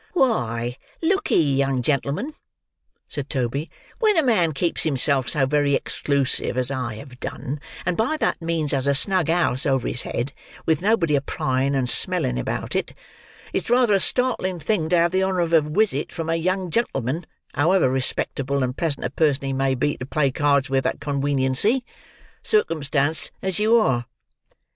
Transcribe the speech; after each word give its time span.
"Why, 0.13 0.77
look'e, 1.03 1.35
young 1.37 1.83
gentleman," 1.83 2.33
said 3.07 3.29
Toby, 3.29 3.69
"when 3.99 4.17
a 4.17 4.23
man 4.23 4.51
keeps 4.51 4.81
himself 4.81 5.29
so 5.29 5.45
very 5.45 5.75
ex 5.75 6.01
clusive 6.01 6.57
as 6.57 6.71
I 6.71 6.95
have 6.95 7.19
done, 7.19 7.61
and 7.85 7.95
by 7.95 8.17
that 8.17 8.41
means 8.41 8.71
has 8.71 8.87
a 8.87 8.95
snug 8.95 9.27
house 9.29 9.67
over 9.67 9.87
his 9.87 10.01
head 10.01 10.33
with 10.65 10.81
nobody 10.81 11.13
a 11.15 11.21
prying 11.21 11.75
and 11.75 11.87
smelling 11.87 12.39
about 12.39 12.75
it, 12.75 12.93
it's 13.53 13.69
rather 13.69 13.93
a 13.93 13.99
startling 13.99 14.59
thing 14.59 14.89
to 14.89 14.97
have 14.97 15.11
the 15.11 15.23
honour 15.23 15.41
of 15.41 15.53
a 15.53 15.61
wisit 15.61 16.11
from 16.11 16.31
a 16.31 16.35
young 16.35 16.71
gentleman 16.71 17.27
(however 17.53 17.87
respectable 17.87 18.63
and 18.63 18.77
pleasant 18.77 19.05
a 19.05 19.11
person 19.11 19.45
he 19.45 19.53
may 19.53 19.75
be 19.75 19.97
to 19.97 20.05
play 20.07 20.31
cards 20.31 20.67
with 20.67 20.87
at 20.87 20.99
conweniency) 20.99 21.83
circumstanced 22.41 23.31
as 23.43 23.59
you 23.59 23.77
are." 23.79 24.07